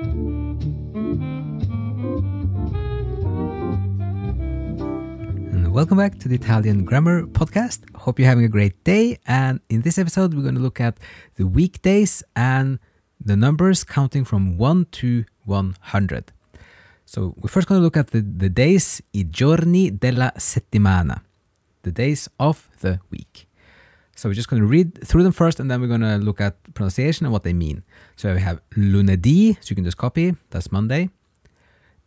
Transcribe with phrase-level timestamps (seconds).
[0.00, 0.56] And
[5.74, 7.80] welcome back to the Italian Grammar Podcast.
[7.94, 9.18] Hope you're having a great day.
[9.26, 10.96] And in this episode, we're going to look at
[11.34, 12.78] the weekdays and
[13.22, 16.32] the numbers counting from 1 to 100.
[17.04, 21.20] So we're first going to look at the, the days, i giorni della settimana,
[21.82, 23.49] the days of the week.
[24.20, 26.42] So we're just going to read through them first, and then we're going to look
[26.42, 27.82] at pronunciation and what they mean.
[28.16, 31.08] So we have lunedì, so you can just copy, that's Monday.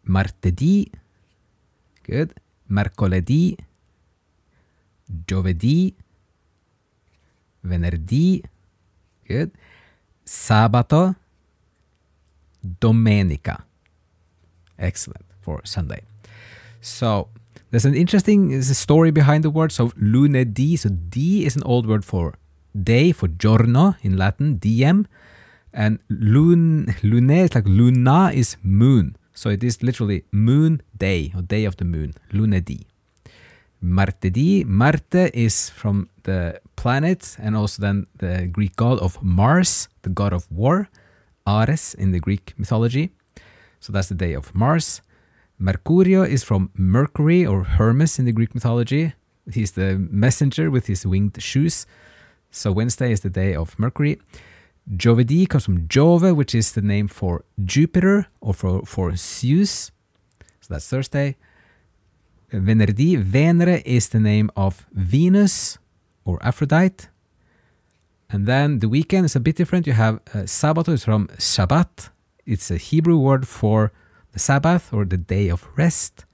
[0.08, 0.92] Martedì,
[2.04, 2.36] good.
[2.70, 3.58] Mercoledì,
[5.26, 5.96] giovedì,
[7.64, 8.44] venerdì,
[9.28, 9.50] good.
[10.24, 11.16] Sabato,
[12.62, 13.66] domenica.
[14.78, 16.04] Excellent for Sunday.
[16.80, 17.30] So
[17.74, 19.72] there's an interesting story behind the word.
[19.72, 22.36] So lunedì, so D is an old word for
[22.84, 25.08] day, for giorno in Latin, diem.
[25.74, 29.18] And lun, lune is like luna is moon.
[29.34, 32.86] So it is literally moon day or day of the moon, lunedì.
[33.82, 40.12] Martedì, Marte is from the planet and also then the Greek god of Mars, the
[40.12, 40.90] god of war,
[41.48, 43.10] Ares in the Greek mythology.
[43.80, 45.02] So that's the day of Mars.
[45.64, 49.14] Mercurio is from Mercury or Hermes in the Greek mythology.
[49.50, 51.86] He's the messenger with his winged shoes.
[52.52, 54.20] So Wednesday is the day of Mercury.
[54.98, 59.92] Giovedì comes from Jove, which is the name for Jupiter or for, for Zeus.
[60.60, 61.38] So that's Thursday.
[62.52, 65.78] Venerdì, Venere is the name of Venus
[66.26, 67.08] or Aphrodite.
[68.30, 69.88] And then the weekend is a bit different.
[69.88, 72.10] You have uh, is from Shabbat.
[72.46, 73.94] It's a Hebrew word for
[74.34, 76.26] the Sabbath or the day of rest.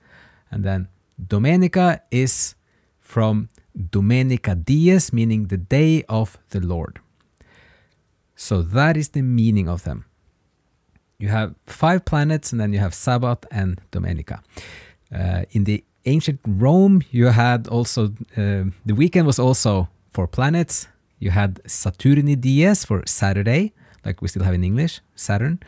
[0.51, 0.87] And then
[1.21, 2.55] Domenica is
[2.99, 6.99] from Domenica Dies, meaning the day of the Lord.
[8.35, 10.05] So that is the meaning of them.
[11.17, 14.41] You have five planets, and then you have Sabbath and Domenica.
[15.13, 18.05] Uh, in the ancient Rome, you had also
[18.37, 20.87] uh, the weekend was also for planets.
[21.19, 23.73] You had Saturni Dies for Saturday,
[24.05, 25.59] like we still have in English, Saturn.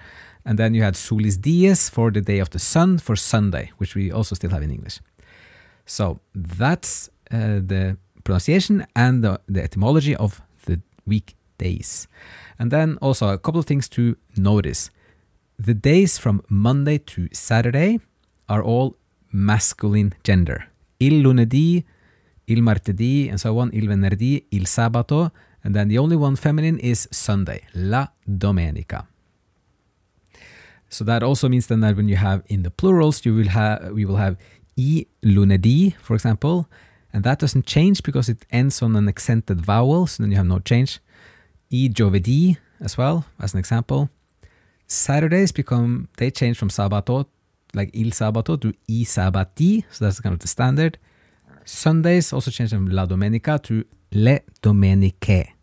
[0.45, 3.95] And then you had Solis Dies for the day of the sun for Sunday, which
[3.95, 4.99] we also still have in English.
[5.85, 12.07] So that's uh, the pronunciation and the, the etymology of the weekdays.
[12.57, 14.89] And then also a couple of things to notice.
[15.59, 17.99] The days from Monday to Saturday
[18.49, 18.95] are all
[19.31, 20.69] masculine gender.
[20.99, 21.83] Il lunedì,
[22.45, 25.31] il martedì, and so on, il venerdì, il sabato,
[25.63, 29.07] and then the only one feminine is Sunday, la domenica.
[30.89, 33.91] So that also means then that when you have in the plurals, you will have
[33.93, 34.37] we will have
[34.77, 36.67] i lunedì, for example,
[37.13, 40.47] and that doesn't change because it ends on an accented vowel, so then you have
[40.47, 40.99] no change.
[41.71, 44.09] I giovedì as well, as an example.
[44.87, 47.25] Saturdays become they change from sabato,
[47.73, 50.97] like il sabato to i sabati, so that's kind of the standard.
[51.63, 55.53] Sundays also change from la domenica to le domeniche.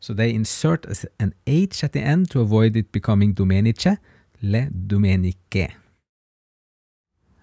[0.00, 0.86] So they insert
[1.18, 3.98] an H at the end to avoid it becoming domenice,
[4.42, 5.74] le domeniche.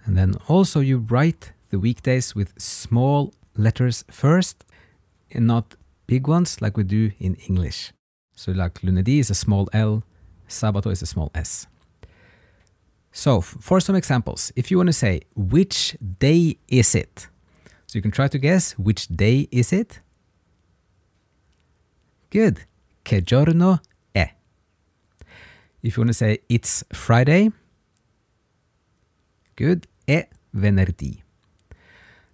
[0.05, 4.63] And then also you write the weekdays with small letters first
[5.31, 5.75] and not
[6.07, 7.91] big ones like we do in English.
[8.35, 10.03] So like lunedì is a small L,
[10.47, 11.67] sabato is a small S.
[13.11, 17.27] So for some examples, if you want to say which day is it?
[17.87, 20.01] So you can try to guess which day is it?
[22.29, 22.67] Good.
[23.03, 24.35] Che giorno è?
[25.81, 27.51] If you want to say it's Friday,
[29.55, 29.87] good.
[30.05, 31.23] È venerdì.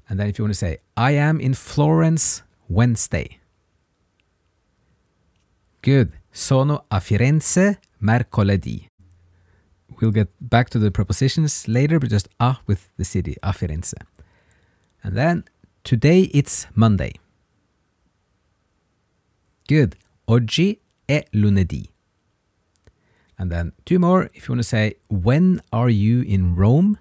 [0.08, 3.40] And then if you want to say I am in Florence Wednesday.
[5.82, 6.12] Good.
[6.32, 8.88] Sono a Firenze mercoledì.
[10.00, 13.96] We'll get back to the prepositions later, but just a with the city, a Firenze.
[15.04, 15.44] And then
[15.84, 17.14] today it's Monday.
[19.68, 19.96] Good.
[20.26, 21.90] Oggi è lunedì.
[23.38, 24.30] And then two more.
[24.34, 26.98] If you want to say, when are you in Rome?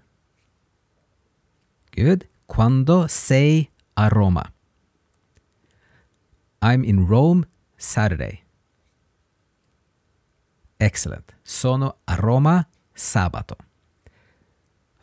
[1.90, 2.28] Good.
[2.46, 4.52] Quando sei a Roma?
[6.60, 8.42] I'm in Rome Saturday.
[10.78, 11.34] Excellent.
[11.42, 13.56] Sono a Roma sabato.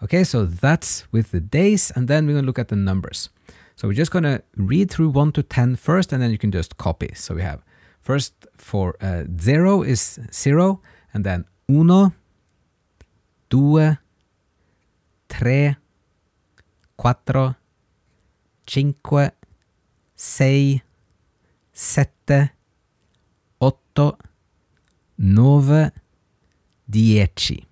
[0.02, 3.30] Okay, so that's with the days, and then we're going to look at the numbers.
[3.80, 6.52] So we're just going to read through 1 to 10 first, and then you can
[6.52, 7.14] just copy.
[7.16, 7.64] So we have
[8.02, 10.82] first for uh, 0 is 0,
[11.14, 12.12] and then uno,
[13.50, 13.98] due,
[15.30, 15.78] tre,
[16.98, 17.56] quattro,
[18.68, 19.32] cinque,
[20.14, 20.82] sei,
[21.72, 22.52] sette,
[23.62, 24.18] otto,
[25.18, 25.92] nove,
[26.90, 27.66] dieci.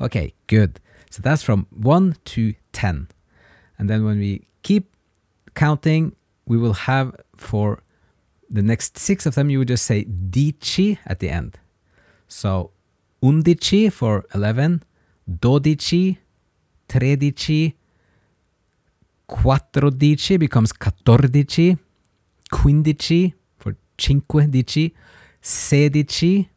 [0.00, 0.80] Okay, good.
[1.10, 3.06] So that's from 1 to 10.
[3.78, 4.84] And then when we keep
[5.54, 7.82] counting, we will have for
[8.50, 11.58] the next six of them, you would just say dici at the end.
[12.28, 12.70] So
[13.22, 14.82] undici for 11,
[15.26, 16.18] dodici,
[16.86, 17.74] tredici,
[19.26, 21.78] quattrodici becomes quattordici,
[22.50, 24.92] quindici for cinquedici,
[25.40, 26.48] sedici,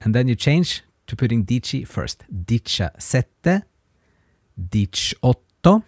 [0.00, 2.24] and then you change to putting dici first.
[2.28, 3.66] Diciassette,
[4.54, 5.82] diciotto,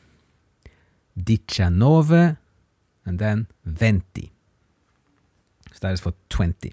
[1.24, 2.36] diciannove,
[3.04, 4.32] and then venti.
[5.72, 6.72] So that is for 20.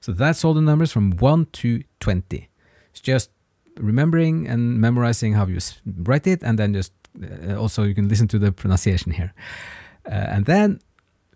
[0.00, 2.48] So that's all the numbers from 1 to 20.
[2.90, 3.30] It's just
[3.76, 5.58] remembering and memorizing how you
[6.04, 9.32] write it, and then just uh, also you can listen to the pronunciation here.
[10.06, 10.80] Uh, and then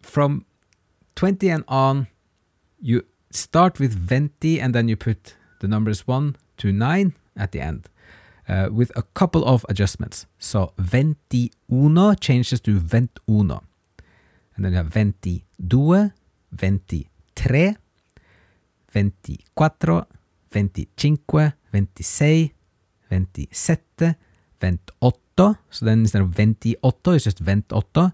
[0.02, 0.46] from
[1.16, 2.06] 20 and on,
[2.80, 7.60] you start with venti, and then you put the numbers 1 to 9 at the
[7.60, 7.88] end.
[8.46, 10.26] Uh, with a couple of adjustments.
[10.38, 13.62] So venti uno changes to vent uno.
[14.54, 16.12] And then you have venti due,
[16.50, 17.76] venti tre,
[18.92, 20.06] venti quattro,
[20.50, 22.52] venti cinque, venti sei,
[23.08, 24.18] venti sette,
[24.60, 25.56] vent otto.
[25.70, 28.12] So then instead of venti otto, it's just vent otto.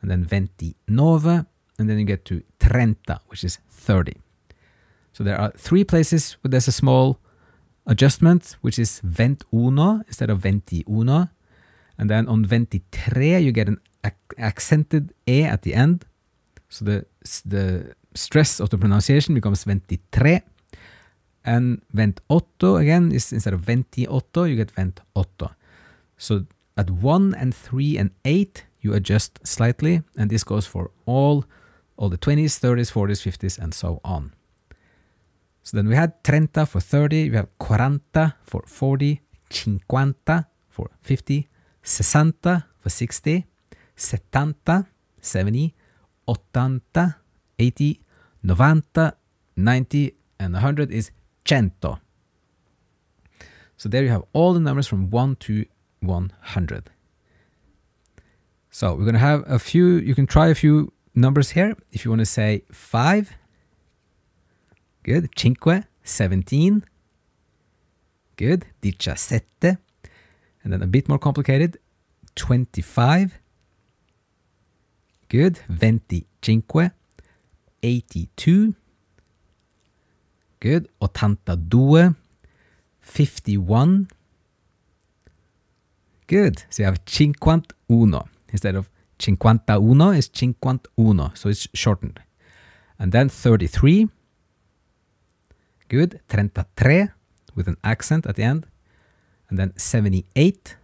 [0.00, 1.46] And then venti nove,
[1.78, 4.12] and then you get to trenta, which is 30.
[5.12, 7.18] So there are three places where there's a small
[7.86, 11.28] adjustment, which is vent uno instead of venti uno.
[11.98, 13.80] And then on venti tre, you get an
[14.38, 16.04] accented e at the end.
[16.68, 17.06] So the,
[17.44, 20.42] the stress of the pronunciation becomes venti tre.
[21.44, 25.50] And vent otto again is instead of venti otto, you get vent otto.
[26.16, 26.46] So
[26.76, 31.44] at 1 and 3 and 8, you adjust slightly, and this goes for all,
[31.96, 34.33] all the 20s, 30s, 40s, 50s, and so on.
[35.64, 41.48] So then we had trenta for 30, we have quaranta for 40, cinquanta for 50,
[41.82, 43.46] sessanta for 60,
[43.96, 44.86] settanta,
[45.22, 45.74] 70,
[46.28, 47.16] ottanta,
[47.58, 48.00] 80,
[48.44, 49.14] novanta,
[49.56, 51.10] 90, and 100 is
[51.46, 51.98] cento.
[53.78, 55.64] So there you have all the numbers from 1 to
[56.00, 56.90] 100.
[58.70, 61.74] So we're going to have a few, you can try a few numbers here.
[61.90, 63.34] If you want to say 5,
[65.04, 65.28] Good.
[65.36, 66.82] Cinque, 17.
[68.36, 68.66] Good.
[68.82, 69.78] Diciassette.
[70.62, 71.78] And then a bit more complicated.
[72.34, 73.38] 25.
[75.28, 75.60] Good.
[75.68, 76.90] Venticinque.
[77.82, 78.74] 82.
[80.58, 80.88] Good.
[81.02, 82.16] Ottantadue.
[83.00, 84.08] 51.
[86.26, 86.64] Good.
[86.70, 88.26] So you have cinquantuno.
[88.50, 91.36] Instead of cinquantauno, it's cinquantuno.
[91.36, 92.20] So it's shortened.
[92.98, 94.08] And then 33.
[95.88, 96.20] Good.
[96.28, 97.08] 33
[97.54, 98.66] with an accent at the end.
[99.48, 100.76] And then 78.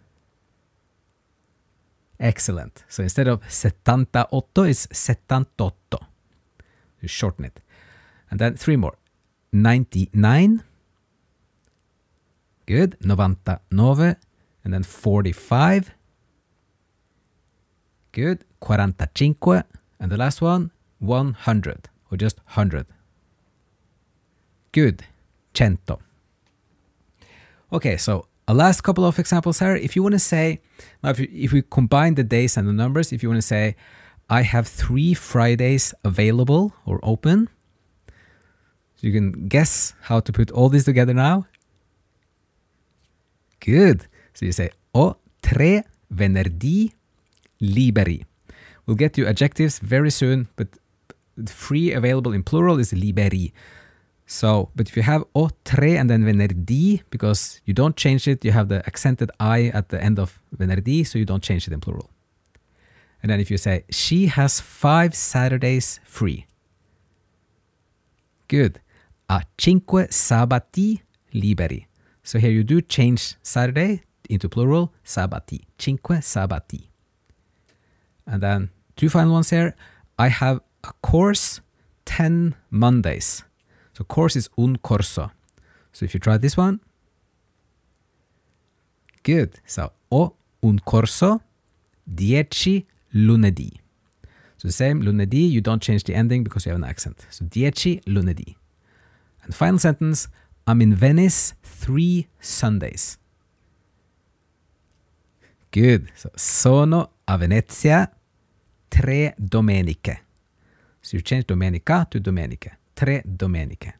[2.19, 2.85] Excellent.
[2.88, 4.26] So instead of 78,
[4.56, 5.73] it's 78.
[7.00, 7.61] You shorten it.
[8.31, 8.97] And then three more.
[9.52, 10.62] 99.
[12.67, 12.97] Good.
[13.00, 14.17] 99.
[14.62, 15.93] And then 45.
[18.12, 18.44] Good.
[18.61, 19.64] 45.
[19.99, 21.88] And the last one, 100.
[22.11, 22.87] Or just 100.
[24.72, 25.05] Good.
[25.55, 26.00] Cento.
[27.73, 29.76] Okay, so a last couple of examples here.
[29.76, 30.61] If you want to say,
[31.02, 33.47] now if, you, if we combine the days and the numbers, if you want to
[33.47, 33.76] say,
[34.28, 37.49] I have three Fridays available or open,
[38.97, 41.47] so you can guess how to put all this together now.
[43.61, 44.06] Good.
[44.35, 46.92] So you say, Ho tre venerdì
[47.61, 48.25] liberi.
[48.87, 50.68] We'll get to adjectives very soon, but
[51.47, 53.52] free available in plural is liberi.
[54.30, 58.44] So, but if you have ho tre and then venerdì, because you don't change it,
[58.44, 61.72] you have the accented I at the end of venerdì, so you don't change it
[61.72, 62.10] in plural.
[63.25, 66.46] And then if you say, she has five Saturdays free.
[68.46, 68.80] Good.
[69.28, 71.00] Ha cinque sabati
[71.34, 71.87] liberi.
[72.22, 75.64] So here you do change Saturday into plural, sabati.
[75.76, 76.87] Cinque sabati.
[78.28, 79.75] And then two final ones here.
[80.16, 81.60] I have a course
[82.04, 83.42] 10 Mondays.
[83.92, 85.30] So course is un corso.
[85.92, 86.80] So if you try this one,
[89.23, 89.61] good.
[89.66, 91.42] So ho un corso
[92.04, 93.73] dieci lunedì.
[94.56, 97.26] So the same lunedì, you don't change the ending because you have an accent.
[97.30, 98.56] So dieci lunedì.
[99.42, 100.28] And final sentence,
[100.66, 103.18] I'm in Venice three Sundays.
[105.73, 106.11] Good.
[106.14, 108.11] So sono a Venezia
[108.88, 110.25] tre domeniche.
[111.00, 113.95] So you change domenica to domeniche tre domeniche.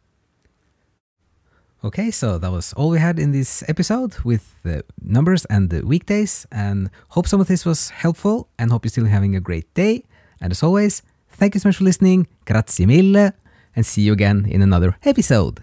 [1.83, 5.81] Okay, so that was all we had in this episode with the numbers and the
[5.81, 6.47] weekdays.
[6.53, 10.05] And hope some of this was helpful and hope you're still having a great day.
[10.43, 12.27] And as always, thank you so much for listening.
[12.45, 13.33] Grazie mille.
[13.75, 15.63] And see you again in another episode.